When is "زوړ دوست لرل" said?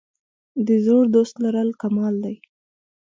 0.85-1.69